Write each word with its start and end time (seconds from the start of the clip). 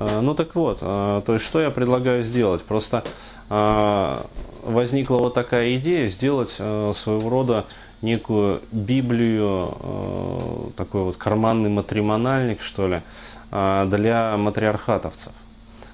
Э, 0.00 0.20
ну 0.20 0.34
так 0.34 0.54
вот, 0.54 0.78
э, 0.80 1.22
то 1.24 1.34
есть 1.34 1.44
что 1.44 1.60
я 1.60 1.70
предлагаю 1.70 2.22
сделать? 2.22 2.62
Просто 2.62 3.04
э, 3.50 4.18
возникла 4.64 5.18
вот 5.18 5.34
такая 5.34 5.76
идея 5.76 6.08
сделать 6.08 6.50
своего 6.50 7.28
рода 7.28 7.66
некую 8.02 8.62
Библию, 8.72 10.72
такой 10.76 11.02
вот 11.02 11.16
карманный 11.16 11.68
матримональник, 11.68 12.62
что 12.62 12.88
ли, 12.88 13.02
для 13.50 14.36
матриархатовцев. 14.38 15.32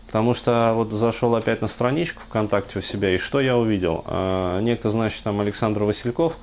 Потому 0.06 0.34
что 0.34 0.72
вот 0.76 0.92
зашел 0.92 1.34
опять 1.34 1.62
на 1.62 1.68
страничку 1.68 2.22
ВКонтакте 2.28 2.78
у 2.78 2.82
себя, 2.82 3.12
и 3.12 3.18
что 3.18 3.40
я 3.40 3.56
увидел? 3.56 4.04
Некто, 4.60 4.90
значит, 4.90 5.24
там 5.24 5.40
Александр 5.40 5.82
Васильков, 5.82 6.36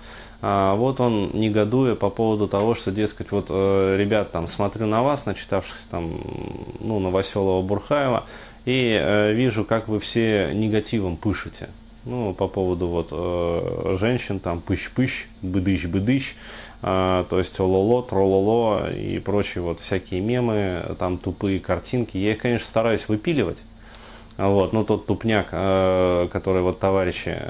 вот 0.43 0.99
он 0.99 1.29
негодуя 1.33 1.95
по 1.95 2.09
поводу 2.09 2.49
того, 2.49 2.75
что, 2.75 2.91
дескать, 2.91 3.31
вот, 3.31 3.45
э, 3.49 3.95
ребят, 3.97 4.33
там, 4.33 4.47
смотрю 4.49 4.87
на 4.87 5.01
вас, 5.01 5.25
начитавшись 5.25 5.87
там, 5.89 6.19
ну, 6.81 6.99
Новоселова 6.99 7.65
Бурхаева, 7.65 8.25
и 8.65 8.99
э, 9.01 9.31
вижу, 9.31 9.63
как 9.63 9.87
вы 9.87 10.01
все 10.01 10.51
негативом 10.53 11.15
пышете. 11.15 11.69
Ну, 12.03 12.33
по 12.33 12.49
поводу 12.49 12.89
вот 12.89 13.07
э, 13.11 13.95
женщин, 13.97 14.41
там, 14.41 14.59
пыщ-пыщ, 14.59 15.27
быдыщ-быдыщ, 15.41 16.35
то 16.81 17.25
есть 17.31 17.57
ололо, 17.61 18.03
трололо 18.03 18.93
и 18.93 19.19
прочие 19.19 19.61
вот 19.63 19.79
всякие 19.79 20.19
мемы, 20.19 20.97
там, 20.99 21.17
тупые 21.17 21.61
картинки. 21.61 22.17
Я 22.17 22.33
их, 22.33 22.39
конечно, 22.39 22.67
стараюсь 22.67 23.07
выпиливать, 23.07 23.59
вот, 24.35 24.73
но 24.73 24.83
тот 24.83 25.05
тупняк, 25.05 25.45
который 25.45 26.61
вот 26.61 26.79
товарищи 26.81 27.41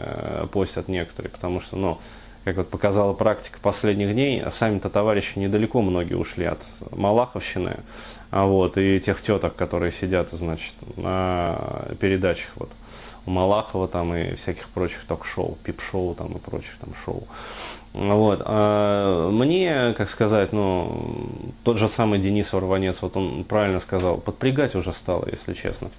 постят 0.52 0.88
некоторые, 0.88 1.32
потому 1.32 1.62
что, 1.62 1.78
ну, 1.78 1.98
как 2.44 2.58
вот 2.58 2.70
показала 2.70 3.14
практика 3.14 3.60
последних 3.62 4.14
дней, 4.14 4.44
сами-то 4.52 4.90
товарищи 4.90 5.40
недалеко 5.40 5.82
многие 5.82 6.16
ушли 6.16 6.46
от 6.46 6.66
Малаховщины, 6.92 7.78
а 8.32 8.46
вот, 8.46 8.78
и 8.78 9.00
тех 9.00 9.22
теток, 9.22 9.56
которые 9.56 9.92
сидят, 9.92 10.30
значит, 10.32 10.74
на 10.98 11.86
передачах 12.00 12.50
вот 12.56 12.72
у 13.26 13.32
Малахова 13.32 13.88
там 13.88 14.14
и 14.14 14.36
всяких 14.36 14.68
прочих 14.70 15.06
ток-шоу, 15.06 15.58
пип-шоу 15.64 16.14
там 16.16 16.34
и 16.34 16.40
прочих 16.40 16.78
там 16.80 16.94
шоу. 17.06 17.28
Вот. 17.94 18.42
А 18.44 19.30
мне, 19.30 19.94
как 19.96 20.10
сказать, 20.10 20.52
ну, 20.52 21.30
тот 21.64 21.78
же 21.78 21.88
самый 21.88 22.20
Денис 22.20 22.52
Ворванец, 22.52 23.02
вот 23.02 23.16
он 23.16 23.46
правильно 23.46 23.80
сказал, 23.80 24.18
подпрягать 24.18 24.76
уже 24.76 24.92
стало, 24.92 25.28
если 25.32 25.54
честно 25.54 25.90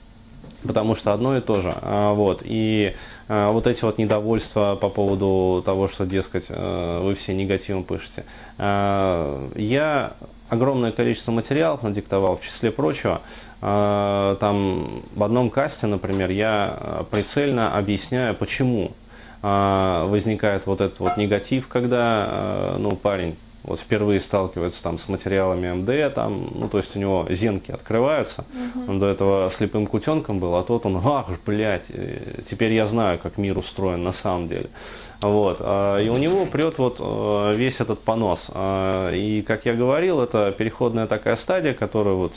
потому 0.66 0.94
что 0.94 1.12
одно 1.12 1.36
и 1.36 1.40
то 1.40 1.60
же. 1.60 1.74
А, 1.80 2.14
вот. 2.14 2.42
И 2.44 2.94
а, 3.28 3.52
вот 3.52 3.66
эти 3.66 3.84
вот 3.84 3.98
недовольства 3.98 4.76
по 4.80 4.88
поводу 4.88 5.62
того, 5.64 5.88
что, 5.88 6.06
дескать, 6.06 6.46
э, 6.48 7.00
вы 7.02 7.14
все 7.14 7.34
негативом 7.34 7.84
пишете. 7.84 8.24
А, 8.58 9.48
я 9.54 10.14
огромное 10.48 10.92
количество 10.92 11.32
материалов 11.32 11.82
надиктовал, 11.82 12.36
в 12.36 12.42
числе 12.42 12.70
прочего, 12.70 13.22
там 13.60 15.02
в 15.14 15.22
одном 15.24 15.48
касте, 15.48 15.86
например, 15.86 16.30
я 16.30 17.06
прицельно 17.10 17.76
объясняю, 17.76 18.34
почему 18.34 18.92
возникает 19.40 20.66
вот 20.66 20.82
этот 20.82 21.00
вот 21.00 21.16
негатив, 21.16 21.66
когда 21.68 22.74
ну, 22.78 22.94
парень 22.94 23.36
вот 23.64 23.80
впервые 23.80 24.20
сталкивается 24.20 24.82
там 24.82 24.98
с 24.98 25.08
материалами 25.08 25.72
МД, 25.72 26.14
там, 26.14 26.50
ну, 26.54 26.68
то 26.68 26.78
есть 26.78 26.94
у 26.96 26.98
него 26.98 27.26
зенки 27.30 27.70
открываются, 27.72 28.44
угу. 28.74 28.92
он 28.92 28.98
до 29.00 29.08
этого 29.08 29.50
слепым 29.50 29.86
кутенком 29.86 30.38
был, 30.38 30.54
а 30.56 30.62
тот 30.62 30.84
он, 30.86 31.00
ах, 31.02 31.26
блядь, 31.46 31.86
э, 31.88 32.42
теперь 32.48 32.74
я 32.74 32.86
знаю, 32.86 33.18
как 33.18 33.38
мир 33.38 33.56
устроен 33.56 34.02
на 34.02 34.12
самом 34.12 34.48
деле. 34.48 34.68
Вот, 35.22 35.58
а, 35.60 35.98
и 35.98 36.10
у 36.10 36.18
него 36.18 36.44
прет 36.44 36.76
вот 36.76 36.98
э, 37.00 37.54
весь 37.56 37.80
этот 37.80 38.00
понос. 38.00 38.50
А, 38.50 39.10
и, 39.10 39.40
как 39.40 39.64
я 39.64 39.72
говорил, 39.74 40.20
это 40.20 40.52
переходная 40.52 41.06
такая 41.06 41.36
стадия, 41.36 41.72
которую 41.72 42.16
вот 42.16 42.34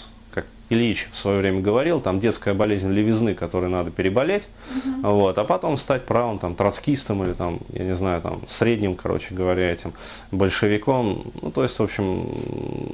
Ильич 0.69 1.07
в 1.11 1.17
свое 1.17 1.39
время 1.39 1.61
говорил, 1.61 2.01
там 2.01 2.19
детская 2.19 2.53
болезнь 2.53 2.91
левизны, 2.91 3.33
которой 3.33 3.69
надо 3.69 3.89
переболеть, 3.89 4.43
угу. 4.69 5.13
вот, 5.13 5.37
а 5.37 5.45
потом 5.45 5.77
стать 5.77 6.05
правым 6.05 6.39
там 6.39 6.55
троцкистом 6.55 7.23
или 7.23 7.31
там, 7.33 7.59
я 7.69 7.85
не 7.85 7.95
знаю, 7.95 8.21
там 8.21 8.41
средним, 8.49 8.95
короче 8.95 9.33
говоря, 9.33 9.71
этим 9.71 9.93
большевиком, 10.31 11.23
ну, 11.41 11.51
то 11.51 11.63
есть, 11.63 11.79
в 11.79 11.83
общем, 11.83 12.27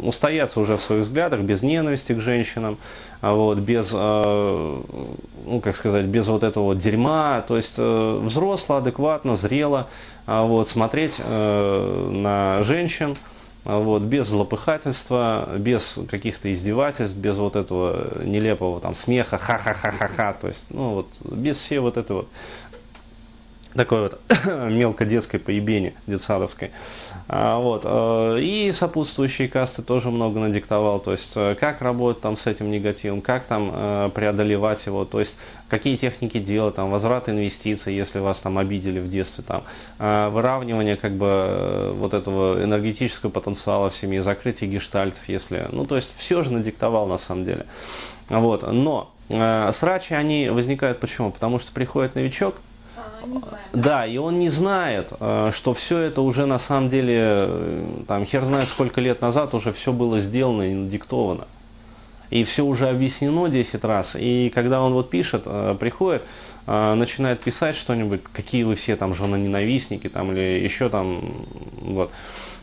устояться 0.03 0.59
уже 0.59 0.77
в 0.77 0.81
своих 0.81 1.03
взглядах, 1.03 1.39
без 1.41 1.63
ненависти 1.63 2.13
к 2.13 2.19
женщинам, 2.19 2.77
а 3.21 3.33
вот, 3.33 3.57
без, 3.57 3.89
э, 3.91 4.81
ну, 5.45 5.59
как 5.59 5.75
сказать, 5.75 6.05
без 6.05 6.27
вот 6.27 6.43
этого 6.43 6.65
вот 6.65 6.77
дерьма, 6.77 7.43
то 7.47 7.57
есть, 7.57 7.75
э, 7.77 8.19
взросло, 8.21 8.75
адекватно, 8.75 9.35
зрело, 9.35 9.87
а 10.27 10.43
вот, 10.43 10.69
смотреть 10.69 11.15
э, 11.17 12.09
на 12.11 12.61
женщин, 12.61 13.15
вот, 13.65 14.01
без 14.01 14.27
злопыхательства, 14.27 15.49
без 15.57 15.97
каких-то 16.09 16.53
издевательств, 16.53 17.15
без 17.15 17.37
вот 17.37 17.55
этого 17.55 18.23
нелепого 18.23 18.79
там 18.79 18.93
смеха, 18.93 19.37
ха-ха-ха-ха-ха, 19.37 20.33
то 20.33 20.47
есть, 20.47 20.65
ну 20.69 20.95
вот, 20.95 21.07
без 21.23 21.57
всей 21.57 21.79
вот 21.79 21.97
этой 21.97 22.17
вот 22.17 22.27
такой 23.73 24.01
вот 24.01 24.19
мелко 24.69 25.05
детской 25.05 25.39
поебени, 25.39 25.95
детсадовской. 26.07 26.71
А, 27.27 27.57
вот. 27.59 27.83
Э, 27.85 28.39
и 28.39 28.71
сопутствующие 28.71 29.47
касты 29.47 29.81
тоже 29.81 30.09
много 30.09 30.39
надиктовал, 30.39 30.99
то 30.99 31.13
есть 31.13 31.31
э, 31.35 31.55
как 31.59 31.81
работать 31.81 32.21
там 32.21 32.37
с 32.37 32.47
этим 32.47 32.69
негативом, 32.69 33.21
как 33.21 33.45
там 33.45 33.71
э, 33.73 34.09
преодолевать 34.13 34.85
его, 34.85 35.05
то 35.05 35.19
есть 35.19 35.37
какие 35.69 35.95
техники 35.95 36.39
делать, 36.39 36.75
там, 36.75 36.91
возврат 36.91 37.29
инвестиций, 37.29 37.95
если 37.95 38.19
вас 38.19 38.39
там 38.39 38.57
обидели 38.57 38.99
в 38.99 39.09
детстве, 39.09 39.43
там, 39.47 39.63
выравнивание 39.97 40.97
как 40.97 41.13
бы 41.13 41.93
вот 41.95 42.13
этого 42.13 42.63
энергетического 42.63 43.31
потенциала 43.31 43.89
в 43.89 43.95
семье, 43.95 44.21
закрытие 44.21 44.69
гештальтов, 44.69 45.27
если, 45.27 45.67
ну, 45.71 45.85
то 45.85 45.95
есть 45.95 46.13
все 46.15 46.43
же 46.43 46.53
надиктовал 46.53 47.07
на 47.07 47.17
самом 47.17 47.45
деле. 47.45 47.65
Вот. 48.29 48.71
Но 48.71 49.13
срачи, 49.71 50.13
они 50.13 50.49
возникают 50.49 50.99
почему? 50.99 51.31
Потому 51.31 51.57
что 51.57 51.71
приходит 51.71 52.13
новичок, 52.13 52.55
да, 53.73 54.05
и 54.05 54.17
он 54.17 54.39
не 54.39 54.49
знает, 54.49 55.13
э, 55.19 55.51
что 55.53 55.73
все 55.73 55.99
это 55.99 56.21
уже 56.21 56.45
на 56.45 56.59
самом 56.59 56.89
деле, 56.89 57.17
э, 57.19 57.85
там, 58.07 58.25
хер 58.25 58.45
знает 58.45 58.65
сколько 58.65 59.01
лет 59.01 59.21
назад 59.21 59.53
уже 59.53 59.71
все 59.71 59.91
было 59.91 60.19
сделано 60.19 60.63
и 60.63 60.89
диктовано. 60.89 61.47
И 62.29 62.43
все 62.43 62.63
уже 62.63 62.89
объяснено 62.89 63.47
10 63.47 63.83
раз. 63.83 64.15
И 64.19 64.51
когда 64.53 64.81
он 64.81 64.93
вот 64.93 65.09
пишет, 65.09 65.43
э, 65.45 65.75
приходит, 65.79 66.23
начинает 66.65 67.41
писать 67.41 67.75
что-нибудь, 67.75 68.21
какие 68.31 68.63
вы 68.63 68.75
все 68.75 68.95
там 68.95 69.13
женоненавистники, 69.13 70.07
там, 70.07 70.31
или 70.31 70.63
еще 70.63 70.87
там, 70.87 71.45
вот. 71.81 72.09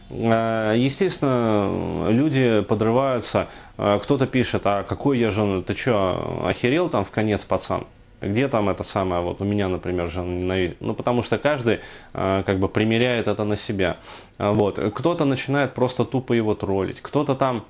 Естественно, 0.09 2.09
люди 2.09 2.63
подрываются, 2.63 3.49
кто-то 3.77 4.27
пишет, 4.27 4.63
а 4.65 4.85
какой 4.85 5.19
я 5.19 5.31
жена, 5.31 5.61
ты 5.61 5.75
что, 5.75 6.45
охерел 6.47 6.89
там 6.89 7.05
в 7.05 7.11
конец, 7.11 7.43
пацан? 7.43 7.85
Где 8.21 8.49
там 8.49 8.69
это 8.69 8.85
самое, 8.85 9.23
вот 9.23 9.41
у 9.41 9.45
меня, 9.45 9.69
например, 9.69 10.09
жена 10.09 10.27
ненавидит? 10.27 10.81
Ну, 10.81 10.95
потому 10.95 11.23
что 11.23 11.39
каждый 11.39 11.81
э, 12.13 12.43
как 12.45 12.59
бы 12.59 12.69
примеряет 12.69 13.29
это 13.29 13.45
на 13.45 13.57
себя. 13.57 13.97
А, 14.39 14.53
вот. 14.53 14.79
Кто-то 14.95 15.25
начинает 15.25 15.73
просто 15.75 16.05
тупо 16.05 16.35
его 16.35 16.55
троллить, 16.55 17.01
кто-то 17.01 17.35
там 17.35 17.65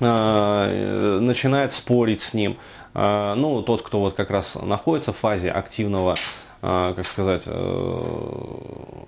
э, 0.00 1.18
начинает 1.20 1.72
спорить 1.72 2.22
с 2.22 2.32
ним. 2.32 2.56
Э, 2.94 3.34
ну, 3.36 3.62
тот, 3.62 3.82
кто 3.82 4.00
вот 4.00 4.14
как 4.14 4.30
раз 4.30 4.54
находится 4.54 5.12
в 5.12 5.16
фазе 5.16 5.50
активного 5.50 6.12
а, 6.12 6.16
как 6.64 7.04
сказать, 7.04 7.42
э, 7.44 8.02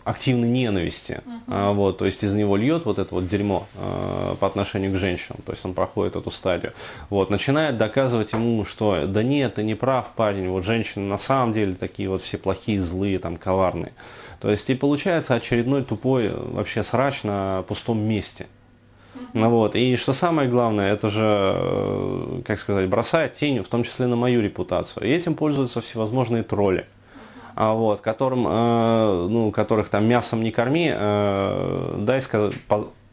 активной 0.04 0.48
ненависти. 0.48 1.22
Uh-huh. 1.46 1.72
Вот, 1.72 1.98
то 1.98 2.04
есть 2.04 2.22
из 2.22 2.34
него 2.34 2.56
льет 2.56 2.84
вот 2.84 2.98
это 2.98 3.14
вот 3.14 3.28
дерьмо 3.28 3.66
э, 3.76 4.34
по 4.38 4.46
отношению 4.46 4.92
к 4.92 4.96
женщинам. 4.96 5.40
То 5.46 5.52
есть 5.52 5.64
он 5.64 5.72
проходит 5.72 6.16
эту 6.16 6.30
стадию. 6.30 6.74
Вот, 7.08 7.30
начинает 7.30 7.78
доказывать 7.78 8.32
ему, 8.32 8.66
что 8.66 9.06
да 9.06 9.22
нет, 9.22 9.54
ты 9.54 9.62
не 9.62 9.74
прав, 9.74 10.08
парень, 10.14 10.48
вот 10.50 10.64
женщины 10.64 11.06
на 11.06 11.16
самом 11.16 11.54
деле 11.54 11.74
такие 11.74 12.10
вот 12.10 12.22
все 12.22 12.36
плохие, 12.36 12.82
злые, 12.82 13.18
там, 13.18 13.38
коварные. 13.38 13.92
То 14.40 14.50
есть 14.50 14.68
и 14.68 14.74
получается 14.74 15.34
очередной 15.34 15.82
тупой 15.82 16.28
вообще 16.28 16.82
срач 16.82 17.22
на 17.22 17.64
пустом 17.66 17.98
месте. 18.00 18.48
Ну 19.32 19.48
вот, 19.48 19.76
и 19.76 19.96
что 19.96 20.12
самое 20.12 20.48
главное, 20.48 20.92
это 20.92 21.08
же, 21.08 21.24
э, 21.24 22.42
как 22.44 22.58
сказать, 22.58 22.88
бросает 22.88 23.34
тень, 23.34 23.62
в 23.62 23.68
том 23.68 23.82
числе 23.82 24.06
на 24.06 24.16
мою 24.16 24.42
репутацию. 24.42 25.06
И 25.06 25.10
этим 25.10 25.34
пользуются 25.34 25.80
всевозможные 25.80 26.42
тролли. 26.42 26.86
А 27.56 27.72
вот, 27.72 28.02
которым, 28.02 28.46
э, 28.46 29.26
ну, 29.28 29.50
которых 29.50 29.88
там 29.88 30.04
мясом 30.04 30.42
не 30.44 30.50
корми, 30.52 30.92
э, 30.94 31.94
дай 32.00 32.20
сказать, 32.20 32.54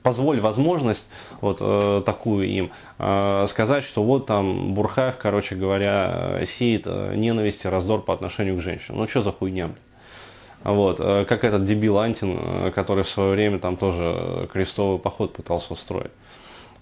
позволь 0.04 0.42
возможность 0.42 1.10
вот 1.42 1.58
э, 1.62 2.04
такую 2.06 2.48
им 2.48 2.72
э, 3.00 3.46
сказать, 3.48 3.86
что 3.86 4.04
вот 4.04 4.26
там 4.28 4.74
Бурхаев, 4.74 5.16
короче 5.18 5.56
говоря, 5.56 6.42
сеет 6.46 6.84
э, 6.86 7.16
ненависть 7.16 7.66
и 7.66 7.70
раздор 7.70 8.02
по 8.02 8.14
отношению 8.14 8.58
к 8.58 8.62
женщинам. 8.62 9.00
Ну 9.00 9.08
что 9.08 9.22
за 9.22 9.32
хуйня? 9.32 9.70
Вот, 10.64 10.98
как 10.98 11.44
этот 11.44 11.66
дебил 11.66 11.98
Антин, 11.98 12.72
который 12.72 13.04
в 13.04 13.10
свое 13.10 13.32
время 13.32 13.60
там 13.60 13.76
тоже 13.76 14.48
крестовый 14.54 14.98
поход 14.98 15.34
пытался 15.34 15.74
устроить. 15.74 16.12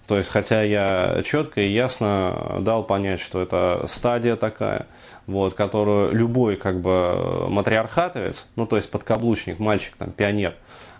То 0.06 0.16
есть, 0.16 0.28
хотя 0.28 0.62
я 0.62 1.22
четко 1.24 1.60
и 1.60 1.68
ясно 1.68 2.58
дал 2.60 2.84
понять, 2.84 3.20
что 3.20 3.40
это 3.40 3.84
стадия 3.86 4.36
такая– 4.36 4.86
вот, 5.26 5.54
которую 5.54 6.12
любой 6.12 6.56
как 6.56 6.80
бы 6.80 7.48
матриархатовец, 7.48 8.46
ну 8.56 8.66
то 8.66 8.76
есть 8.76 8.90
подкаблучник, 8.90 9.58
мальчик, 9.58 9.94
там, 9.96 10.10
пионер, 10.10 10.54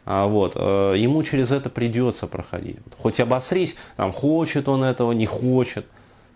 а, 0.04 0.26
вот, 0.26 0.52
э, 0.56 0.94
ему 0.96 1.22
через 1.22 1.52
это 1.52 1.70
придется 1.70 2.26
проходить. 2.26 2.78
Хоть 2.99 3.20
обосрись, 3.20 3.76
там, 3.96 4.12
хочет 4.12 4.69
он 4.69 4.84
этого, 4.84 5.12
не 5.12 5.26
хочет. 5.26 5.87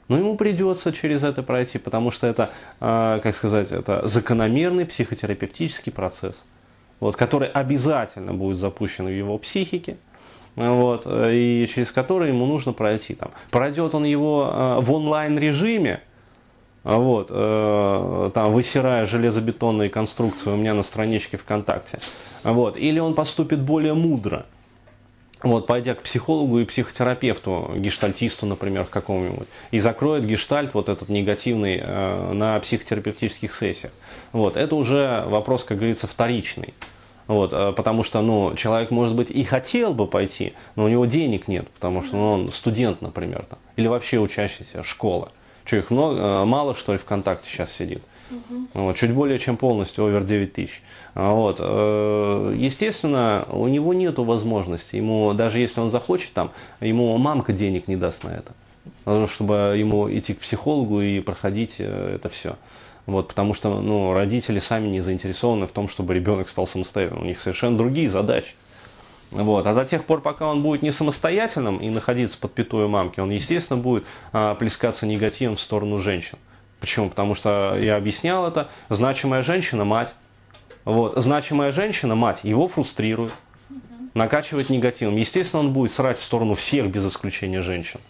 Но 0.09 0.19
ему 0.19 0.37
придется 0.37 0.93
через 0.93 1.25
это 1.25 1.43
пройти, 1.43 1.79
потому 1.79 2.13
что 2.13 2.29
это, 2.29 2.51
э, 2.81 3.21
как 3.23 3.35
сказать, 3.35 3.73
это 3.73 4.07
закономерный 4.07 4.87
психотерапевтический 4.87 5.91
процесс, 5.91 6.37
вот, 7.01 7.17
который 7.17 7.49
обязательно 7.49 8.33
будет 8.33 8.59
запущен 8.59 9.07
в 9.07 9.11
его 9.11 9.37
психике, 9.39 9.97
вот, 10.57 11.07
и 11.07 11.69
через 11.73 11.93
который 11.93 12.29
ему 12.29 12.47
нужно 12.47 12.73
пройти. 12.73 13.15
Там. 13.15 13.31
Пройдет 13.51 13.95
он 13.95 14.05
его 14.05 14.51
э, 14.51 14.81
в 14.81 14.93
онлайн 14.93 15.39
режиме, 15.39 16.01
вот, 16.83 17.29
э, 17.31 18.31
там, 18.33 18.53
высирая 18.53 19.07
железобетонные 19.07 19.91
конструкции 19.91 20.51
у 20.51 20.57
меня 20.57 20.73
на 20.73 20.83
страничке 20.83 21.37
ВКонтакте, 21.37 21.99
вот, 22.43 22.77
или 22.77 22.99
он 22.99 23.15
поступит 23.15 23.61
более 23.61 23.95
мудро, 23.95 24.47
вот, 25.43 25.67
пойдя 25.67 25.95
к 25.95 26.03
психологу 26.03 26.61
и 26.61 26.65
психотерапевту, 26.65 27.73
гештальтисту, 27.77 28.47
например, 28.47 28.85
какому-нибудь, 28.85 29.49
и 29.71 29.81
закроет 29.81 30.25
гештальт 30.25 30.75
вот 30.75 30.89
этот 30.89 31.09
негативный 31.09 31.81
э, 31.83 32.33
на 32.33 32.59
психотерапевтических 32.61 33.55
сессиях. 33.55 33.93
Вот, 34.33 34.57
это 34.57 34.77
уже 34.77 35.25
вопрос, 35.27 35.65
как 35.65 35.79
говорится, 35.79 36.07
вторичный. 36.07 36.73
Вот, 37.27 37.53
э, 37.53 37.73
потому 37.73 38.05
что 38.05 38.23
ну, 38.23 38.55
человек, 38.55 38.91
может 38.91 39.15
быть, 39.15 39.31
и 39.31 39.43
хотел 39.43 39.95
бы 39.95 40.07
пойти, 40.07 40.53
но 40.77 40.85
у 40.85 40.89
него 40.89 41.07
денег 41.07 41.49
нет, 41.49 41.69
потому 41.69 42.03
что 42.03 42.17
ну, 42.17 42.31
он 42.31 42.53
студент, 42.53 43.03
например, 43.03 43.47
там, 43.49 43.59
или 43.77 43.89
вообще 43.89 44.19
учащийся 44.19 44.83
школы. 44.85 45.29
Что, 45.65 45.77
их 45.77 45.91
много, 45.91 46.21
э, 46.21 46.45
мало, 46.45 46.75
что 46.77 46.93
ли, 46.93 46.99
ВКонтакте 46.99 47.49
сейчас 47.51 47.73
сидит? 47.73 48.03
Угу. 48.31 48.69
Вот, 48.75 48.97
чуть 48.97 49.13
более 49.13 49.39
чем 49.39 49.57
полностью, 49.57 50.05
овер 50.05 50.25
9 50.25 50.53
тысяч. 50.53 50.83
А 51.15 51.33
вот. 51.33 51.57
Э, 51.61 52.53
естественно, 52.57 53.47
у 53.51 53.67
него 53.67 53.93
нет 53.95 54.19
возможности. 54.19 54.97
Ему, 54.97 55.33
даже 55.33 55.59
если 55.59 55.81
он 55.81 55.91
захочет, 55.91 56.33
там, 56.33 56.53
ему 56.81 57.17
мамка 57.19 57.53
денег 57.53 57.89
не 57.89 57.97
даст 57.97 58.23
на 58.25 58.31
это. 58.31 58.53
Чтобы 59.29 59.75
ему 59.77 60.09
идти 60.13 60.35
к 60.35 60.41
психологу 60.41 61.01
и 61.01 61.21
проходить 61.21 61.77
это 61.79 62.29
все. 62.29 62.57
Вот, 63.07 63.29
потому 63.29 63.55
что 63.55 63.81
ну, 63.81 64.13
родители 64.15 64.59
сами 64.59 64.89
не 64.89 65.01
заинтересованы 65.01 65.67
в 65.67 65.71
том, 65.71 65.89
чтобы 65.89 66.13
ребенок 66.15 66.49
стал 66.49 66.67
самостоятельным. 66.67 67.23
У 67.23 67.27
них 67.27 67.41
совершенно 67.41 67.79
другие 67.79 68.11
задачи. 68.11 68.55
Вот. 69.31 69.67
А 69.67 69.75
до 69.75 69.85
тех 69.85 70.05
пор, 70.05 70.21
пока 70.21 70.49
он 70.49 70.63
будет 70.63 70.83
не 70.83 70.91
самостоятельным 70.91 71.79
и 71.79 71.89
находиться 71.89 72.39
под 72.39 72.53
пятой 72.53 72.89
мамки, 72.89 73.21
он, 73.21 73.31
естественно, 73.31 73.79
будет 73.79 74.05
а, 74.33 74.55
плескаться 74.55 75.07
негативом 75.07 75.57
в 75.57 75.61
сторону 75.61 75.99
женщин. 75.99 76.39
Почему? 76.81 77.09
Потому 77.09 77.35
что 77.35 77.79
я 77.81 77.97
объяснял 77.97 78.47
это. 78.47 78.69
Значимая 78.89 79.43
женщина– 79.43 79.85
мать. 79.85 80.15
Вот. 80.85 81.15
Значимая 81.17 81.73
женщина– 81.73 82.15
мать. 82.17 82.41
Его 82.43 82.69
фрустрирует, 82.69 83.33
накачивает 84.15 84.69
негативом. 84.69 85.17
Естественно, 85.17 85.61
он 85.61 85.73
будет 85.73 85.93
срать 85.93 86.19
в 86.19 86.25
сторону 86.25 86.55
всех 86.55 86.89
без 86.89 87.07
исключения 87.07 87.63
женщин. 87.63 88.01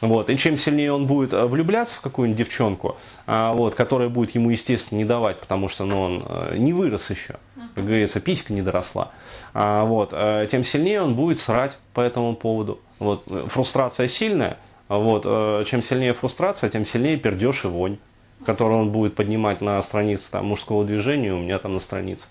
Вот. 0.00 0.30
И 0.30 0.36
чем 0.36 0.56
сильнее 0.56 0.92
он 0.92 1.06
будет 1.06 1.32
э, 1.32 1.44
влюбляться 1.44 1.96
в 1.96 2.00
какую-нибудь 2.00 2.38
девчонку, 2.38 2.96
а, 3.26 3.52
вот, 3.52 3.74
которая 3.74 4.08
будет 4.08 4.34
ему, 4.34 4.50
естественно, 4.50 4.98
не 4.98 5.04
давать, 5.04 5.40
потому 5.40 5.68
что 5.68 5.84
ну, 5.84 6.00
он 6.00 6.24
э, 6.26 6.56
не 6.56 6.72
вырос 6.72 7.10
еще, 7.10 7.36
как 7.74 7.84
говорится, 7.84 8.20
писька 8.20 8.52
не 8.52 8.62
доросла, 8.62 9.10
а, 9.54 9.84
вот, 9.84 10.10
э, 10.12 10.46
тем 10.50 10.62
сильнее 10.62 11.02
он 11.02 11.14
будет 11.14 11.40
срать 11.40 11.76
по 11.94 12.00
этому 12.00 12.36
поводу. 12.36 12.80
Вот. 13.00 13.24
Фрустрация 13.48 14.06
сильная, 14.08 14.58
вот, 14.88 15.24
чем 15.66 15.82
сильнее 15.82 16.14
фрустрация, 16.14 16.70
тем 16.70 16.84
сильнее 16.86 17.16
пердеж 17.16 17.64
и 17.64 17.68
вонь 17.68 17.98
которую 18.46 18.78
он 18.78 18.90
будет 18.90 19.16
поднимать 19.16 19.60
на 19.60 19.82
странице 19.82 20.30
там, 20.30 20.46
мужского 20.46 20.84
движения, 20.84 21.34
у 21.34 21.38
меня 21.38 21.58
там 21.58 21.74
на 21.74 21.80
странице. 21.80 22.24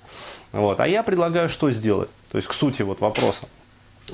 Вот. 0.53 0.79
А 0.79 0.87
я 0.87 1.03
предлагаю 1.03 1.49
что 1.49 1.69
сделать? 1.71 2.09
То 2.31 2.37
есть 2.37 2.47
к 2.47 2.53
сути 2.53 2.81
вот 2.81 3.01
вопроса 3.01 3.49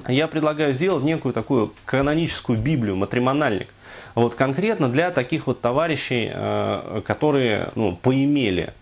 я 0.07 0.27
предлагаю 0.27 0.73
сделать 0.73 1.03
некую 1.03 1.33
такую 1.33 1.73
каноническую 1.85 2.57
Библию, 2.57 2.95
матримональник. 2.95 3.67
Вот 4.15 4.35
конкретно 4.35 4.89
для 4.89 5.11
таких 5.11 5.47
вот 5.47 5.61
товарищей, 5.61 6.29
э, 6.31 7.01
которые 7.05 7.69
ну, 7.75 7.95
поимели, 7.95 8.73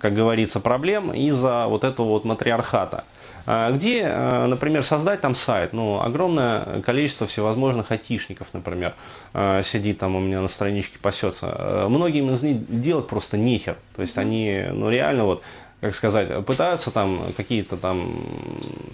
как 0.00 0.14
говорится, 0.14 0.60
проблем 0.60 1.12
из-за 1.12 1.66
вот 1.66 1.82
этого 1.84 2.08
вот 2.08 2.24
матриархата. 2.24 3.04
А 3.46 3.70
где, 3.70 4.00
э, 4.02 4.46
например, 4.46 4.84
создать 4.84 5.20
там 5.20 5.34
сайт, 5.34 5.72
ну, 5.72 6.00
огромное 6.00 6.82
количество 6.82 7.26
всевозможных 7.26 7.90
айтишников, 7.90 8.48
например, 8.52 8.94
э, 9.32 9.62
сидит 9.64 9.98
там 9.98 10.16
у 10.16 10.20
меня 10.20 10.42
на 10.42 10.48
страничке 10.48 10.98
пасется. 10.98 11.86
Многим 11.88 12.30
из 12.30 12.42
них 12.42 12.58
делать 12.68 13.06
просто 13.06 13.38
нехер. 13.38 13.76
То 13.94 14.02
есть 14.02 14.18
они, 14.18 14.66
ну, 14.72 14.90
реально 14.90 15.24
вот 15.24 15.42
как 15.80 15.94
сказать, 15.94 16.44
пытаются 16.46 16.90
там 16.90 17.20
какие-то 17.36 17.76
там 17.76 18.10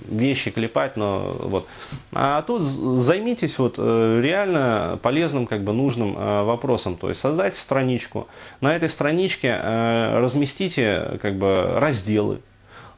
вещи 0.09 0.51
клепать, 0.51 0.97
но 0.97 1.37
вот. 1.39 1.69
А 2.13 2.43
тут 2.43 2.63
займитесь 2.63 3.59
вот 3.59 3.77
э, 3.79 4.21
реально 4.21 4.99
полезным, 5.01 5.47
как 5.47 5.63
бы 5.63 5.73
нужным 5.73 6.17
э, 6.17 6.43
вопросом. 6.43 6.97
То 6.97 7.09
есть 7.09 7.21
создайте 7.21 7.59
страничку. 7.59 8.27
На 8.61 8.75
этой 8.75 8.89
страничке 8.89 9.49
э, 9.49 10.19
разместите 10.19 11.19
как 11.23 11.37
бы 11.37 11.55
разделы. 11.55 12.41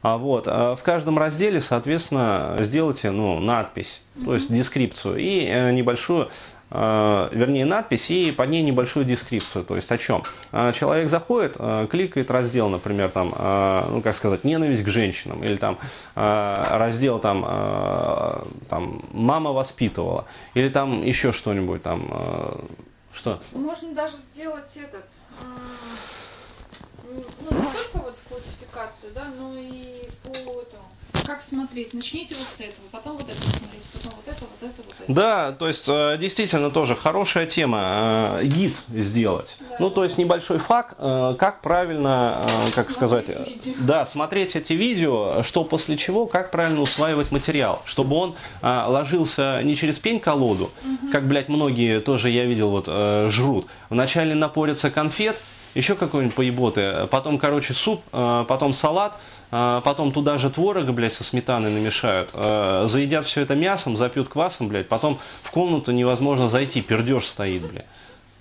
А 0.01 0.17
вот 0.17 0.45
в 0.45 0.79
каждом 0.83 1.17
разделе, 1.17 1.59
соответственно, 1.59 2.57
сделайте 2.59 3.09
ну, 3.09 3.39
надпись, 3.39 4.03
то 4.23 4.35
есть 4.35 4.53
дескрипцию 4.53 5.17
и 5.17 5.73
небольшую 5.73 6.29
вернее, 6.71 7.65
надпись 7.65 8.09
и 8.09 8.31
под 8.31 8.49
ней 8.49 8.63
небольшую 8.63 9.05
дескрипцию. 9.05 9.63
То 9.65 9.75
есть 9.75 9.91
о 9.91 9.97
чем? 9.97 10.23
Э, 10.51 10.73
человек 10.73 11.09
заходит, 11.09 11.55
э, 11.59 11.87
кликает 11.89 12.31
раздел, 12.31 12.69
например, 12.69 13.09
там, 13.09 13.29
ну, 13.89 14.01
как 14.01 14.15
сказать, 14.15 14.43
ненависть 14.43 14.83
к 14.83 14.87
женщинам, 14.87 15.43
или 15.43 15.57
там 15.57 15.77
раздел 16.15 17.19
там, 17.19 17.41
там 18.69 19.03
мама 19.11 19.51
воспитывала, 19.51 20.25
или 20.53 20.69
там 20.69 21.03
еще 21.03 21.31
что-нибудь 21.31 21.83
там. 21.83 22.59
Что? 23.13 23.39
Можно 23.53 23.93
даже 23.93 24.17
сделать 24.17 24.75
этот 24.75 25.05
ну, 27.15 27.23
не 27.49 27.71
только 27.71 27.97
вот 27.97 28.15
классификацию, 28.27 29.13
да, 29.13 29.27
но 29.37 29.55
и 29.57 30.09
по 30.23 30.31
этому 30.31 30.83
как 31.25 31.41
смотреть? 31.41 31.93
Начните 31.93 32.35
вот 32.35 32.47
с 32.47 32.59
этого, 32.59 32.85
потом 32.91 33.13
вот 33.13 33.27
это 33.27 33.41
смотреть, 33.41 33.83
потом 33.93 34.13
вот 34.15 34.27
это, 34.27 34.41
вот 34.41 34.69
это, 34.69 34.81
вот 34.83 34.95
это. 34.99 35.13
Да, 35.13 35.51
то 35.53 35.67
есть 35.67 35.85
э, 35.87 36.17
действительно 36.19 36.69
тоже 36.69 36.95
хорошая 36.95 37.45
тема, 37.45 38.37
э, 38.41 38.45
гид 38.45 38.77
сделать. 38.89 39.57
Да. 39.59 39.77
Ну, 39.79 39.89
то 39.89 40.03
есть 40.03 40.17
небольшой 40.17 40.57
факт, 40.57 40.95
э, 40.97 41.35
как 41.37 41.61
правильно, 41.61 42.41
как 42.75 42.91
смотреть 42.91 43.25
сказать, 43.25 43.27
видео. 43.27 43.73
да, 43.79 44.05
смотреть 44.05 44.55
эти 44.55 44.73
видео, 44.73 45.41
что 45.43 45.63
после 45.63 45.97
чего, 45.97 46.27
как 46.27 46.51
правильно 46.51 46.81
усваивать 46.81 47.31
материал, 47.31 47.81
чтобы 47.85 48.15
он 48.15 48.35
ложился 48.61 49.61
не 49.63 49.75
через 49.75 49.99
пень-колоду, 49.99 50.65
угу. 50.65 51.11
как, 51.11 51.27
блядь, 51.27 51.49
многие 51.49 51.99
тоже, 51.99 52.29
я 52.29 52.45
видел, 52.45 52.69
вот 52.69 52.87
жрут. 53.31 53.67
Вначале 53.89 54.35
напорятся 54.35 54.89
конфет, 54.89 55.37
еще 55.75 55.95
какой-нибудь 55.95 56.35
поеботы, 56.35 57.07
потом, 57.11 57.37
короче, 57.37 57.73
суп, 57.73 58.01
потом 58.11 58.73
салат, 58.73 59.13
а, 59.51 59.81
потом 59.81 60.11
туда 60.11 60.37
же 60.37 60.49
творога, 60.49 60.91
блядь, 60.91 61.13
со 61.13 61.23
сметаной 61.23 61.71
намешают, 61.71 62.29
а, 62.33 62.87
заедят 62.87 63.25
все 63.25 63.41
это 63.41 63.55
мясом, 63.55 63.95
запьют 63.95 64.27
квасом, 64.27 64.67
блядь, 64.67 64.87
потом 64.87 65.19
в 65.43 65.51
комнату 65.51 65.91
невозможно 65.91 66.49
зайти, 66.49 66.81
пердеж 66.81 67.25
стоит, 67.25 67.61
блядь. 67.61 67.85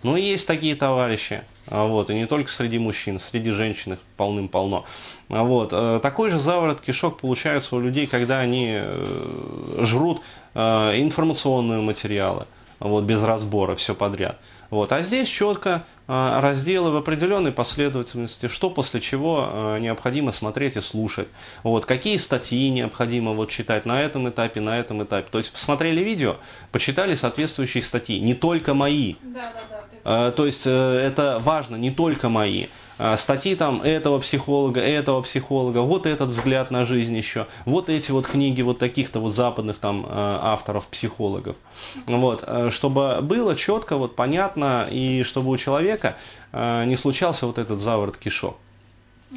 Ну, 0.03 0.17
есть 0.17 0.47
такие 0.47 0.75
товарищи, 0.75 1.43
а, 1.69 1.87
вот, 1.87 2.11
и 2.11 2.15
не 2.15 2.27
только 2.27 2.51
среди 2.51 2.79
мужчин, 2.79 3.21
среди 3.21 3.51
женщин 3.51 3.93
их 3.95 3.99
полным-полно. 4.17 4.87
Вот, 5.29 5.71
такой 6.03 6.31
же 6.31 6.39
заворот 6.39 6.81
кишок 6.81 7.21
получается 7.21 7.77
у 7.77 7.81
людей, 7.81 8.07
когда 8.07 8.41
они 8.41 8.73
э, 8.73 9.79
жрут 9.83 10.21
информационные 10.55 11.81
материалы, 11.81 12.47
вот, 12.81 13.05
без 13.05 13.23
разбора, 13.23 13.77
все 13.77 13.95
подряд. 13.95 14.39
Вот. 14.75 14.93
А 14.93 15.03
здесь 15.03 15.29
четко 15.29 15.71
а, 15.71 15.85
разделы 16.07 16.91
в 16.91 16.97
определенной 16.97 17.53
последовательности, 17.53 18.49
что 18.49 18.69
после 18.69 19.01
чего 19.01 19.49
а, 19.49 19.79
необходимо 19.79 20.33
смотреть 20.33 20.77
и 20.77 20.81
слушать. 20.81 21.29
Вот. 21.63 21.87
Какие 21.87 22.19
статьи 22.19 22.69
необходимо 22.69 23.33
вот, 23.33 23.51
читать 23.51 23.87
на 23.87 24.03
этом 24.03 24.29
этапе, 24.29 24.61
на 24.61 24.79
этом 24.79 25.03
этапе. 25.03 25.29
То 25.31 25.39
есть 25.39 25.53
посмотрели 25.53 26.03
видео, 26.03 26.37
почитали 26.73 27.15
соответствующие 27.15 27.83
статьи, 27.83 28.21
не 28.21 28.35
только 28.35 28.75
мои. 28.75 29.15
Да, 29.23 29.41
да, 29.41 29.61
да. 29.71 29.85
А, 30.05 30.33
то 30.33 30.45
есть 30.45 30.67
э, 30.67 30.71
это 30.71 31.41
важно, 31.43 31.77
не 31.77 31.91
только 31.91 32.29
мои. 32.29 32.67
А, 32.99 33.17
статьи 33.17 33.55
там 33.57 33.83
этого 33.83 34.21
психолога, 34.21 34.81
этого 34.81 35.23
психолога, 35.23 35.79
вот 35.79 36.07
этот 36.07 36.31
взгляд 36.31 36.71
на 36.71 36.85
жизнь 36.85 37.17
еще, 37.17 37.47
вот 37.65 37.89
эти 37.89 38.11
вот 38.11 38.27
книги 38.27 38.63
вот 38.63 38.79
таких-то 38.79 39.21
вот 39.21 39.33
западных 39.33 39.79
там 39.79 40.07
а, 40.09 40.53
авторов, 40.53 40.87
психологов. 40.87 41.57
Вот, 42.07 42.45
э, 42.47 42.71
чтобы 42.71 43.21
было 43.23 43.57
четко, 43.57 43.97
вот 43.97 44.15
понятно, 44.17 44.87
и 44.91 45.23
чтобы 45.25 45.51
у 45.51 45.57
человека 45.57 46.17
а, 46.53 46.85
не 46.85 46.97
случался 46.97 47.47
вот 47.47 47.59
этот 47.59 47.81
заворот 47.81 48.17
кишок. 48.17 48.57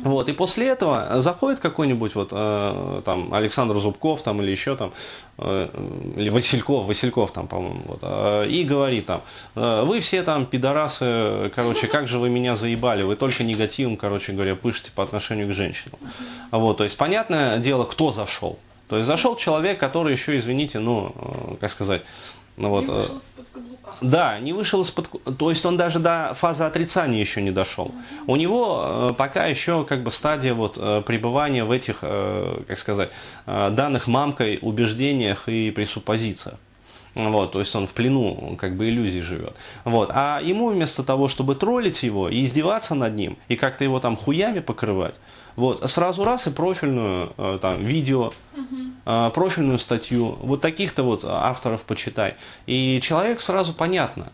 Вот, 0.04 0.30
и 0.30 0.34
после 0.34 0.68
этого 0.68 1.22
заходит 1.22 1.60
какой-нибудь 1.60 2.16
вот 2.16 2.30
э, 2.32 3.02
там 3.04 3.34
Александр 3.34 3.80
Зубков 3.80 4.22
там 4.22 4.42
или 4.42 4.52
еще 4.52 4.76
там 4.76 4.94
э, 5.38 5.70
или 6.16 6.30
Васильков, 6.30 6.86
Васильков 6.86 7.32
там, 7.32 7.48
по-моему, 7.48 7.82
вот, 7.88 8.00
э, 8.02 8.48
и 8.48 8.64
говорит 8.64 9.08
там, 9.08 9.22
э, 9.56 9.84
вы 9.84 10.00
все 10.00 10.24
там 10.24 10.46
пидорасы, 10.46 11.52
короче, 11.56 11.88
как 11.88 12.08
же 12.08 12.20
вы 12.20 12.30
меня 12.30 12.56
заебали, 12.56 13.04
вы 13.04 13.16
только 13.16 13.44
негативом, 13.44 13.98
короче 13.98 14.34
говоря, 14.34 14.56
пышете 14.56 14.92
по 14.92 15.04
отношению 15.04 15.48
к 15.48 15.54
женщинам. 15.54 15.98
Вот, 16.52 16.78
то 16.78 16.84
есть 16.84 16.98
понятное 16.98 17.58
дело, 17.58 17.86
кто 17.86 18.12
зашел. 18.12 18.60
То 18.88 18.96
есть 18.96 19.08
зашел 19.08 19.36
человек, 19.36 19.80
который 19.80 20.14
еще, 20.14 20.38
извините, 20.38 20.80
ну, 20.80 21.14
э, 21.16 21.56
как 21.60 21.72
сказать, 21.72 22.04
Ну, 22.58 22.70
вот, 22.70 22.88
Не 22.88 22.92
э, 22.92 22.98
вышел 22.98 23.18
из-под 23.18 23.46
каблука. 23.54 23.92
да, 24.02 24.40
не 24.40 24.52
вышел 24.52 24.82
из-под... 24.82 25.10
То 25.38 25.50
есть 25.52 25.64
он 25.64 25.78
даже 25.78 26.00
до 26.00 26.36
фазы 26.40 26.64
отрицания 26.64 27.20
еще 27.20 27.42
не 27.42 27.52
дошел. 27.52 27.92
У 28.26 28.36
него 28.36 29.10
э, 29.12 29.14
пока 29.16 29.46
еще 29.46 29.86
как 29.86 30.02
бы 30.02 30.12
стадия 30.12 30.56
вот 30.56 30.78
э, 30.78 31.04
пребывания 31.06 31.64
в 31.64 31.72
этих, 31.72 32.00
как 32.00 32.78
сказать, 32.78 33.12
данных 33.46 34.08
мамкой 34.08 34.58
убеждениях 34.62 35.48
и 35.48 35.70
пресуппозициях. 35.72 36.58
Вот, 37.14 37.52
то 37.52 37.60
есть 37.60 37.76
он 37.76 37.88
в 37.88 37.94
плену 37.94 38.56
как 38.60 38.76
бы 38.76 38.90
иллюзий 38.90 39.22
живет. 39.22 39.56
Вот. 39.86 40.10
А 40.14 40.40
ему 40.40 40.70
вместо 40.70 41.04
того, 41.04 41.28
чтобы 41.28 41.56
троллить 41.56 42.04
его 42.04 42.30
и 42.30 42.44
издеваться 42.44 42.94
над 42.96 43.16
ним, 43.16 43.38
и 43.48 43.56
как-то 43.56 43.84
его 43.84 44.00
там 44.00 44.16
хуями 44.16 44.60
покрывать, 44.60 45.16
вот, 45.58 45.90
сразу 45.90 46.24
раз 46.24 46.48
и 46.48 46.52
профильную 46.52 47.34
э, 47.38 47.60
там, 47.62 47.84
видео, 47.84 48.32
э, 49.06 49.32
профильную 49.34 49.80
статью, 49.80 50.38
вот 50.42 50.62
таких-то 50.62 51.04
вот 51.04 51.26
авторов 51.26 51.82
почитай. 51.82 52.36
И 52.68 53.02
человек 53.02 53.42
сразу 53.42 53.74
понятно. 53.74 54.32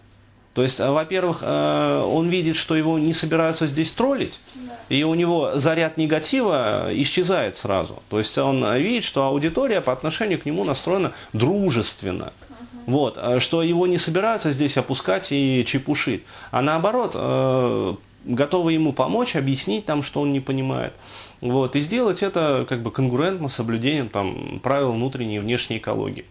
То 0.53 0.61
есть, 0.61 0.79
э, 0.79 0.91
во-первых, 0.91 1.39
э, 1.41 2.03
он 2.05 2.29
видит, 2.29 2.57
что 2.57 2.75
его 2.75 2.99
не 2.99 3.13
собираются 3.13 3.67
здесь 3.67 3.91
троллить, 3.91 4.39
Да. 4.53 4.77
и 4.89 5.03
у 5.03 5.15
него 5.15 5.53
заряд 5.55 5.97
негатива 5.97 6.89
исчезает 6.91 7.55
сразу. 7.57 8.03
То 8.09 8.19
есть 8.19 8.37
он 8.37 8.75
видит, 8.75 9.05
что 9.05 9.23
аудитория 9.23 9.81
по 9.81 9.93
отношению 9.93 10.39
к 10.39 10.45
нему 10.45 10.63
настроена 10.65 11.13
дружественно. 11.31 12.33
Вот, 12.85 13.17
э, 13.17 13.39
что 13.39 13.63
его 13.63 13.87
не 13.87 13.97
собираются 13.97 14.51
здесь 14.51 14.77
опускать 14.77 15.31
и 15.31 15.63
чепушить, 15.65 16.25
а 16.51 16.61
наоборот, 16.61 17.11
э, 17.15 17.95
готовы 18.25 18.73
ему 18.73 18.93
помочь, 18.93 19.35
объяснить 19.35 19.85
там, 19.85 20.03
что 20.03 20.21
он 20.21 20.31
не 20.31 20.39
понимает. 20.39 20.93
Вот, 21.41 21.75
и 21.75 21.81
сделать 21.81 22.23
это 22.23 22.65
как 22.67 22.81
бы 22.81 22.91
конкурентно 22.91 23.49
с 23.49 23.55
соблюдением 23.55 24.09
там, 24.09 24.59
правил 24.61 24.93
внутренней 24.93 25.37
и 25.37 25.39
внешней 25.39 25.77
экологии. 25.77 26.25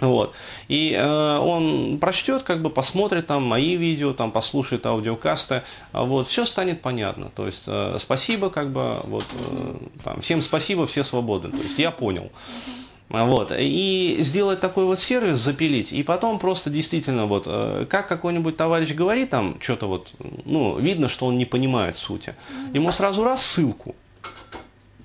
Вот. 0.00 0.32
И 0.68 0.92
э, 0.92 1.38
он 1.38 1.98
прочтет, 1.98 2.42
как 2.42 2.62
бы 2.62 2.70
посмотрит 2.70 3.26
там 3.26 3.42
мои 3.42 3.76
видео, 3.76 4.12
там 4.12 4.30
послушает 4.30 4.86
аудиокасты, 4.86 5.62
а 5.92 6.04
вот, 6.04 6.28
все 6.28 6.44
станет 6.44 6.82
понятно. 6.82 7.30
То 7.34 7.46
есть 7.46 7.64
э, 7.66 7.96
спасибо, 7.98 8.50
как 8.50 8.72
бы, 8.72 9.00
вот, 9.04 9.24
э, 9.32 9.74
там, 10.04 10.20
всем 10.20 10.40
спасибо, 10.40 10.86
все 10.86 11.02
свободны. 11.02 11.50
То 11.50 11.64
есть 11.64 11.78
я 11.78 11.90
понял. 11.90 12.30
А 12.30 12.87
Вот. 13.08 13.52
И 13.56 14.18
сделать 14.20 14.60
такой 14.60 14.84
вот 14.84 14.98
сервис, 14.98 15.38
запилить, 15.38 15.92
и 15.92 16.02
потом 16.02 16.38
просто 16.38 16.68
действительно, 16.68 17.26
вот, 17.26 17.44
э, 17.46 17.86
как 17.88 18.06
какой-нибудь 18.06 18.56
товарищ 18.56 18.92
говорит 18.92 19.30
там, 19.30 19.58
что-то 19.60 19.86
вот, 19.86 20.12
ну, 20.44 20.78
видно, 20.78 21.08
что 21.08 21.26
он 21.26 21.38
не 21.38 21.46
понимает 21.46 21.96
сути, 21.96 22.34
ему 22.74 22.92
сразу 22.92 23.24
раз 23.24 23.44
ссылку, 23.44 23.96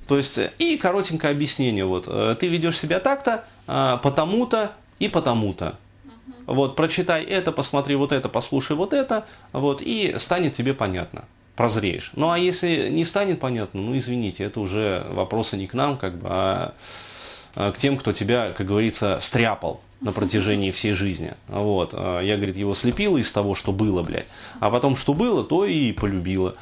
то 0.07 0.17
есть, 0.17 0.37
и 0.59 0.77
коротенькое 0.77 1.31
объяснение, 1.31 1.85
вот, 1.85 2.05
э, 2.07 2.35
ты 2.37 2.47
ведешь 2.47 2.77
себя 2.77 2.99
так-то, 2.99 3.45
а, 3.67 3.97
потому-то 3.97 4.73
и 4.99 5.07
потому-то. 5.07 5.77
Вот, 6.45 6.75
прочитай 6.75 7.23
это, 7.23 7.53
посмотри 7.53 7.95
вот 7.95 8.11
это, 8.11 8.27
послушай 8.27 8.75
вот 8.75 8.91
это, 8.91 9.25
вот, 9.53 9.81
и 9.81 10.15
станет 10.17 10.55
тебе 10.57 10.73
понятно, 10.73 11.23
прозреешь. 11.55 12.11
Ну, 12.17 12.31
а 12.31 12.37
если 12.37 12.89
не 12.89 13.05
станет 13.05 13.39
понятно, 13.39 13.81
ну, 13.81 13.95
извините, 13.95 14.43
это 14.43 14.59
уже 14.59 15.07
вопросы 15.11 15.55
не 15.55 15.67
к 15.67 15.73
нам, 15.73 15.97
как 15.97 16.17
бы, 16.17 16.27
а 16.29 16.33
а, 16.33 16.73
к 17.53 17.75
тем, 17.77 17.97
кто 17.97 18.13
тебя, 18.13 18.51
как 18.51 18.67
говорится, 18.67 19.19
стряпал 19.21 19.81
на 20.01 20.11
протяжении 20.11 20.71
всей 20.71 20.93
жизни. 20.93 21.33
Вот. 21.47 21.93
А 21.93 22.21
Я, 22.21 22.35
говорит, 22.35 22.57
его 22.57 22.73
слепила 22.73 23.17
из 23.17 23.31
того, 23.31 23.55
что 23.55 23.71
было, 23.71 24.03
блядь. 24.03 24.27
А 24.59 24.69
потом, 24.69 24.95
что 24.95 25.13
было, 25.13 25.43
то 25.43 25.65
и 25.65 25.91
полюбила. 25.91 26.55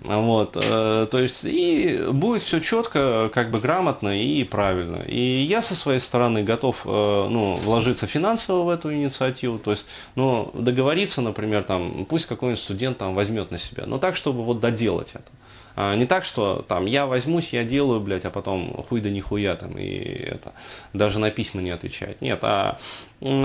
Вот, 0.00 0.56
э, 0.56 1.06
то 1.10 1.18
есть, 1.18 1.44
и 1.44 2.06
будет 2.10 2.42
все 2.42 2.60
четко, 2.60 3.30
как 3.32 3.50
бы 3.50 3.60
грамотно 3.60 4.18
и 4.18 4.44
правильно. 4.44 5.02
И 5.02 5.42
я 5.42 5.62
со 5.62 5.74
своей 5.74 6.00
стороны 6.00 6.42
готов, 6.42 6.80
э, 6.84 6.88
ну, 6.88 7.56
вложиться 7.56 8.06
финансово 8.06 8.62
в 8.62 8.68
эту 8.70 8.94
инициативу, 8.94 9.58
то 9.58 9.72
есть, 9.72 9.86
ну, 10.14 10.50
договориться, 10.54 11.20
например, 11.20 11.64
там, 11.64 12.06
пусть 12.06 12.26
какой-нибудь 12.26 12.62
студент 12.62 12.98
там 12.98 13.14
возьмет 13.14 13.50
на 13.50 13.58
себя, 13.58 13.84
но 13.86 13.98
так, 13.98 14.16
чтобы 14.16 14.42
вот 14.42 14.60
доделать 14.60 15.10
это. 15.12 15.30
А 15.76 15.96
не 15.96 16.06
так, 16.06 16.24
что 16.24 16.64
там 16.68 16.86
я 16.86 17.06
возьмусь, 17.06 17.52
я 17.52 17.64
делаю, 17.64 18.00
блядь, 18.00 18.24
а 18.24 18.30
потом 18.30 18.84
хуй 18.88 19.00
да 19.00 19.10
нихуя 19.10 19.56
там 19.56 19.76
и 19.76 19.86
это, 19.86 20.52
даже 20.92 21.18
на 21.18 21.30
письма 21.30 21.62
не 21.62 21.70
отвечает. 21.70 22.20
Нет, 22.20 22.38
а 22.42 22.78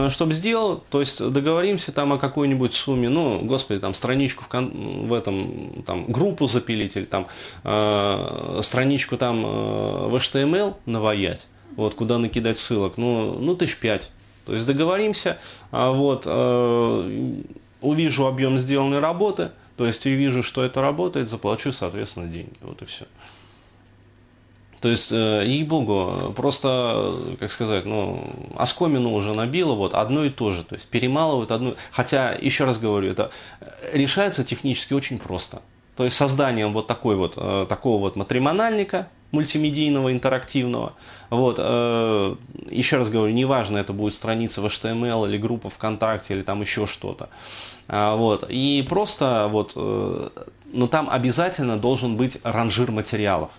чтобы 0.09 0.33
сделал, 0.33 0.83
то 0.91 0.99
есть 0.99 1.27
договоримся 1.31 1.91
там 1.91 2.13
о 2.13 2.17
какой-нибудь 2.17 2.73
сумме, 2.73 3.09
ну, 3.09 3.39
господи, 3.39 3.79
там 3.79 3.93
страничку 3.93 4.43
в, 4.43 4.47
кон- 4.47 5.07
в 5.07 5.13
этом, 5.13 5.83
там, 5.85 6.05
группу 6.05 6.47
запилить 6.47 6.95
или 6.95 7.05
там 7.05 7.27
э, 7.63 8.59
страничку 8.61 9.17
там 9.17 9.45
э, 9.45 10.07
в 10.09 10.15
HTML 10.15 10.75
наваять, 10.85 11.47
вот, 11.75 11.95
куда 11.95 12.17
накидать 12.19 12.59
ссылок, 12.59 12.97
ну, 12.97 13.33
ну, 13.39 13.55
тысяч 13.55 13.77
пять. 13.77 14.11
То 14.45 14.53
есть 14.53 14.67
договоримся, 14.67 15.37
а 15.71 15.91
вот, 15.91 16.23
э, 16.25 17.41
увижу 17.81 18.27
объем 18.27 18.57
сделанной 18.57 18.99
работы, 18.99 19.51
то 19.79 19.85
есть 19.85 20.05
и 20.05 20.09
вижу, 20.13 20.43
что 20.43 20.65
это 20.65 20.81
работает, 20.81 21.29
заплачу, 21.29 21.71
соответственно, 21.71 22.27
деньги. 22.27 22.57
Вот 22.59 22.81
и 22.81 22.85
все. 22.85 23.05
То 24.81 24.89
есть, 24.89 25.09
э, 25.09 25.43
ей-богу, 25.45 26.33
просто, 26.35 27.37
как 27.39 27.49
сказать, 27.49 27.85
ну, 27.85 28.29
оскомину 28.57 29.13
уже 29.13 29.33
набило, 29.33 29.75
вот, 29.75 29.93
одно 29.93 30.25
и 30.25 30.31
то 30.31 30.51
же. 30.51 30.65
То 30.65 30.75
есть, 30.75 30.89
перемалывают 30.89 31.51
одно... 31.51 31.75
Хотя, 31.91 32.33
еще 32.33 32.65
раз 32.65 32.77
говорю, 32.77 33.09
это 33.09 33.31
решается 33.93 34.43
технически 34.43 34.93
очень 34.93 35.17
просто. 35.17 35.61
То 35.99 36.05
есть, 36.05 36.15
созданием 36.15 36.71
вот 36.71 36.87
такой 36.87 37.17
вот, 37.17 37.33
э, 37.35 37.65
такого 37.67 37.99
вот 37.99 38.15
матримональника, 38.15 39.09
мультимедийного, 39.31 40.13
интерактивного. 40.13 40.93
Вот, 41.29 41.57
э, 41.59 42.35
еще 42.69 42.95
раз 42.95 43.09
говорю, 43.09 43.33
неважно, 43.33 43.79
это 43.79 43.91
будет 43.91 44.13
страница 44.13 44.61
в 44.61 44.65
HTML 44.65 45.27
или 45.27 45.37
группа 45.37 45.69
ВКонтакте 45.69 46.35
или 46.35 46.41
там 46.41 46.61
еще 46.61 46.87
что-то. 46.87 47.27
А, 47.89 48.15
вот, 48.15 48.45
и 48.47 48.81
просто 48.87 49.49
вот, 49.51 49.73
э, 49.75 50.29
но 50.71 50.87
там 50.87 51.09
обязательно 51.09 51.77
должен 51.77 52.15
быть 52.15 52.37
ранжир 52.43 52.91
материалов. 52.91 53.51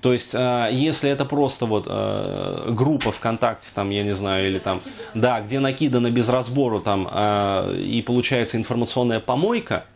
То 0.00 0.12
есть, 0.12 0.32
э, 0.32 0.68
если 0.70 1.10
это 1.10 1.24
просто 1.24 1.66
вот 1.66 1.86
э, 1.88 2.70
группа 2.70 3.10
ВКонтакте, 3.10 3.68
там, 3.74 3.90
я 3.90 4.04
не 4.04 4.14
знаю, 4.14 4.46
или 4.46 4.60
там, 4.60 4.80
да, 5.14 5.40
где 5.40 5.58
накидано 5.58 6.12
без 6.12 6.28
разбору 6.28 6.80
там, 6.80 7.08
э, 7.10 7.80
и 7.80 8.00
получается 8.02 8.58
информационная 8.58 9.18
помойка, 9.18 9.86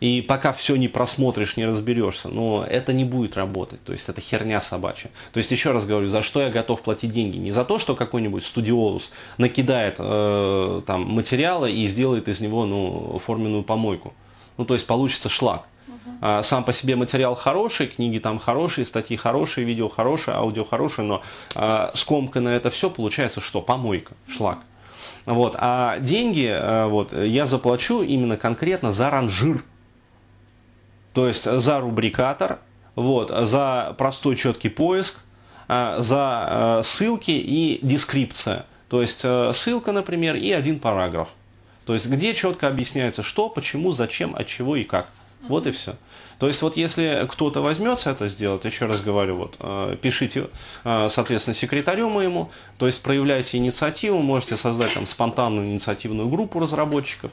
и 0.00 0.22
пока 0.22 0.52
все 0.52 0.76
не 0.76 0.88
просмотришь, 0.88 1.56
не 1.56 1.66
разберешься, 1.66 2.28
но 2.28 2.64
это 2.68 2.92
не 2.92 3.04
будет 3.04 3.36
работать. 3.36 3.82
То 3.84 3.92
есть 3.92 4.08
это 4.08 4.20
херня 4.20 4.60
собачья. 4.60 5.10
То 5.32 5.38
есть 5.38 5.50
еще 5.50 5.72
раз 5.72 5.84
говорю, 5.84 6.08
за 6.08 6.22
что 6.22 6.40
я 6.40 6.50
готов 6.50 6.80
платить 6.80 7.12
деньги? 7.12 7.36
Не 7.36 7.50
за 7.50 7.64
то, 7.64 7.78
что 7.78 7.94
какой-нибудь 7.94 8.44
студиолус 8.44 9.10
накидает 9.36 9.96
э, 9.98 10.82
там 10.86 11.02
материалы 11.02 11.70
и 11.70 11.86
сделает 11.86 12.28
из 12.28 12.40
него 12.40 12.64
ну, 12.64 13.20
форменную 13.24 13.62
помойку. 13.62 14.14
Ну 14.56 14.64
то 14.64 14.74
есть 14.74 14.86
получится 14.86 15.28
шлак. 15.28 15.66
А 16.22 16.42
сам 16.42 16.64
по 16.64 16.72
себе 16.72 16.96
материал 16.96 17.34
хороший, 17.34 17.86
книги 17.86 18.18
там 18.18 18.38
хорошие, 18.38 18.84
статьи 18.84 19.16
хорошие, 19.16 19.66
видео 19.66 19.88
хорошее, 19.88 20.36
аудио 20.36 20.64
хорошее, 20.64 21.08
но 21.08 21.22
а, 21.54 21.92
скомкано 21.94 22.48
это 22.50 22.70
все 22.70 22.90
получается 22.90 23.40
что? 23.40 23.62
Помойка, 23.62 24.14
шлак. 24.28 24.58
Вот. 25.24 25.56
А 25.58 25.98
деньги 25.98 26.46
а, 26.50 26.88
вот, 26.88 27.12
я 27.12 27.46
заплачу 27.46 28.02
именно 28.02 28.36
конкретно 28.36 28.92
за 28.92 29.08
ранжир. 29.08 29.64
То 31.12 31.26
есть 31.26 31.44
за 31.44 31.80
рубрикатор, 31.80 32.60
вот, 32.94 33.30
за 33.30 33.94
простой 33.98 34.36
четкий 34.36 34.68
поиск, 34.68 35.20
а, 35.68 36.00
за 36.00 36.18
а, 36.18 36.82
ссылки 36.82 37.30
и 37.30 37.78
дескрипция. 37.82 38.66
То 38.88 39.00
есть 39.00 39.20
а, 39.24 39.52
ссылка, 39.52 39.92
например, 39.92 40.36
и 40.36 40.50
один 40.52 40.80
параграф. 40.80 41.28
То 41.86 41.94
есть 41.94 42.08
где 42.08 42.34
четко 42.34 42.68
объясняется, 42.68 43.22
что, 43.22 43.48
почему, 43.48 43.92
зачем, 43.92 44.36
от 44.36 44.46
чего 44.46 44.76
и 44.76 44.84
как. 44.84 45.08
Вот 45.48 45.66
и 45.66 45.70
все. 45.70 45.96
То 46.38 46.46
есть 46.46 46.62
вот 46.62 46.76
если 46.76 47.26
кто-то 47.30 47.60
возьмется 47.60 48.10
это 48.10 48.28
сделать, 48.28 48.64
еще 48.64 48.86
раз 48.86 49.02
говорю, 49.02 49.36
вот, 49.36 49.56
э, 49.58 49.96
пишите, 50.00 50.48
э, 50.84 51.08
соответственно, 51.10 51.54
секретарю 51.54 52.08
моему, 52.08 52.50
то 52.78 52.86
есть 52.86 53.02
проявляйте 53.02 53.58
инициативу, 53.58 54.20
можете 54.20 54.56
создать 54.56 54.94
там 54.94 55.06
спонтанную 55.06 55.66
инициативную 55.66 56.28
группу 56.28 56.58
разработчиков. 56.58 57.30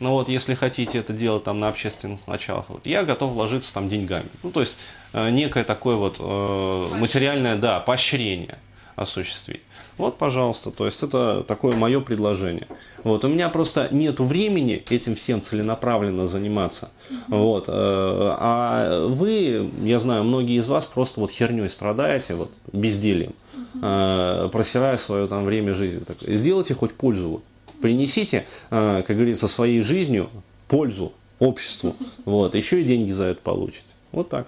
Но 0.00 0.12
вот 0.12 0.28
если 0.28 0.54
хотите 0.54 0.98
это 0.98 1.12
делать 1.12 1.44
там 1.44 1.60
на 1.60 1.68
общественных 1.68 2.26
началах, 2.26 2.66
вот, 2.68 2.86
я 2.86 3.04
готов 3.04 3.32
вложиться 3.32 3.72
там 3.72 3.88
деньгами. 3.88 4.26
Ну, 4.42 4.50
то 4.50 4.60
есть 4.60 4.78
э, 5.12 5.30
некое 5.30 5.64
такое 5.64 5.96
вот 5.96 6.16
э, 6.18 6.88
материальное, 6.96 7.56
да, 7.56 7.80
поощрение 7.80 8.58
осуществить. 8.96 9.62
Вот, 9.96 10.18
пожалуйста, 10.18 10.70
то 10.70 10.86
есть 10.86 11.02
это 11.02 11.44
такое 11.46 11.76
мое 11.76 12.00
предложение. 12.00 12.66
Вот, 13.04 13.24
у 13.24 13.28
меня 13.28 13.48
просто 13.48 13.88
нет 13.92 14.18
времени 14.18 14.82
этим 14.90 15.14
всем 15.14 15.40
целенаправленно 15.40 16.26
заниматься. 16.26 16.90
Вот, 17.28 17.68
э, 17.68 17.72
а 17.72 19.06
вы, 19.06 19.70
я 19.82 19.98
знаю, 20.00 20.24
многие 20.24 20.56
из 20.56 20.66
вас 20.66 20.86
просто 20.86 21.20
вот 21.20 21.30
херней 21.30 21.70
страдаете, 21.70 22.34
вот, 22.34 22.50
бездельем, 22.72 23.34
э, 23.80 24.48
просирая 24.50 24.96
свое 24.96 25.28
там 25.28 25.44
время 25.44 25.74
жизни. 25.74 26.00
Так, 26.00 26.18
сделайте 26.22 26.74
хоть 26.74 26.94
пользу. 26.94 27.28
Вот. 27.28 27.44
Принесите, 27.84 28.46
э, 28.70 29.02
как 29.06 29.14
говорится, 29.14 29.46
своей 29.46 29.82
жизнью 29.82 30.30
пользу 30.68 31.12
обществу. 31.38 31.94
Вот, 32.24 32.54
еще 32.54 32.80
и 32.80 32.84
деньги 32.84 33.10
за 33.10 33.24
это 33.24 33.42
получите. 33.42 33.88
Вот 34.10 34.30
так. 34.30 34.46